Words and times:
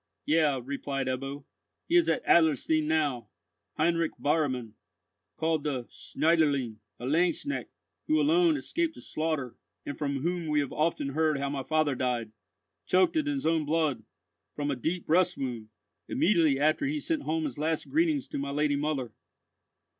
"Yea," 0.25 0.59
replied 0.61 1.05
Ebbo, 1.05 1.43
"he 1.87 1.95
is 1.95 2.09
at 2.09 2.25
Adlerstein 2.25 2.87
now, 2.87 3.29
Heinrich 3.77 4.13
Bauermann, 4.19 4.73
called 5.37 5.63
the 5.63 5.83
Schneiderlein, 5.91 6.77
a 6.99 7.05
lanzknecht, 7.05 7.69
who 8.07 8.19
alone 8.19 8.57
escaped 8.57 8.95
the 8.95 9.01
slaughter, 9.03 9.53
and 9.85 9.95
from 9.95 10.21
whom 10.21 10.47
we 10.47 10.59
have 10.59 10.73
often 10.73 11.09
heard 11.09 11.37
how 11.37 11.51
my 11.51 11.61
father 11.61 11.93
died, 11.93 12.31
choked 12.87 13.15
in 13.15 13.27
his 13.27 13.45
own 13.45 13.63
blood, 13.63 14.01
from 14.55 14.71
a 14.71 14.75
deep 14.75 15.05
breast 15.05 15.37
wound, 15.37 15.69
immediately 16.07 16.59
after 16.59 16.87
he 16.87 16.95
had 16.95 17.03
sent 17.03 17.21
home 17.21 17.43
his 17.43 17.59
last 17.59 17.87
greetings 17.87 18.27
to 18.27 18.39
my 18.39 18.49
lady 18.49 18.75
mother." 18.75 19.11